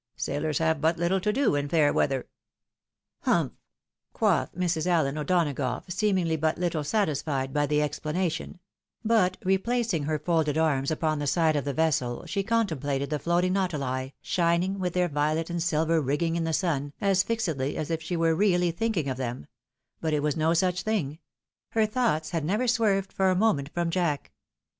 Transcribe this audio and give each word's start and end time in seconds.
Sailors 0.15 0.57
have 0.57 0.81
but 0.81 0.97
little 0.97 1.21
to 1.21 1.31
do 1.31 1.53
in 1.53 1.69
fair 1.69 1.93
weather."" 1.93 2.27
liumph!" 3.27 3.51
quoth 4.13 4.51
Mrs. 4.55 4.87
AUen 4.89 5.15
O'Donagough, 5.15 5.83
seemingly 5.91 6.35
but 6.35 6.57
little 6.57 6.83
satisfied 6.83 7.53
by 7.53 7.67
the 7.67 7.83
explanation; 7.83 8.57
but 9.05 9.37
replacing 9.43 10.05
her 10.05 10.17
folded 10.17 10.57
arms 10.57 10.89
upon 10.89 11.19
the 11.19 11.27
side 11.27 11.55
of 11.55 11.65
the 11.65 11.73
vessel 11.75 12.25
she 12.25 12.41
contemplated 12.41 13.11
the 13.11 13.19
floating 13.19 13.53
nautili, 13.53 14.13
shining 14.23 14.79
with 14.79 14.93
their 14.93 15.07
violet 15.07 15.51
and 15.51 15.61
silver 15.61 16.01
rigging 16.01 16.35
in 16.35 16.45
the 16.45 16.51
sun, 16.53 16.93
as 16.99 17.21
fixedly 17.21 17.77
as 17.77 17.91
if 17.91 18.01
she 18.01 18.17
were 18.17 18.33
really 18.33 18.71
thinking 18.71 19.07
of 19.07 19.17
them; 19.17 19.45
but 19.99 20.15
it 20.15 20.23
was 20.23 20.35
no 20.35 20.55
such 20.55 20.81
thing; 20.81 21.19
her 21.73 21.85
thoughts 21.85 22.31
had 22.31 22.43
never 22.43 22.65
swerved 22.67 23.13
for 23.13 23.29
a 23.29 23.35
moment 23.35 23.69
from 23.71 23.91
Jack. 23.91 24.31